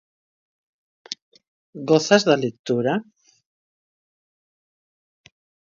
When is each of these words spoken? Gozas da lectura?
Gozas 1.91 2.25
da 2.31 2.37
lectura? 2.45 2.95